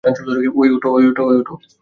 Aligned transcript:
ওই, 0.55 0.67
ওঠো! 0.69 0.89